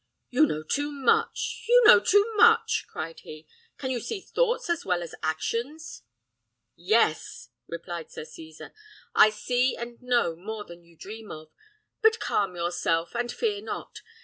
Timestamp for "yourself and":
12.55-13.31